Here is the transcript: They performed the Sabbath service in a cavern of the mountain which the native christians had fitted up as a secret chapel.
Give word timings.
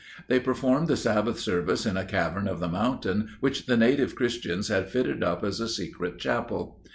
They 0.29 0.39
performed 0.39 0.87
the 0.87 0.97
Sabbath 0.97 1.39
service 1.39 1.85
in 1.85 1.95
a 1.95 2.03
cavern 2.03 2.47
of 2.47 2.59
the 2.59 2.67
mountain 2.67 3.29
which 3.39 3.67
the 3.67 3.77
native 3.77 4.15
christians 4.15 4.67
had 4.67 4.89
fitted 4.89 5.23
up 5.23 5.43
as 5.43 5.59
a 5.59 5.69
secret 5.69 6.17
chapel. 6.17 6.81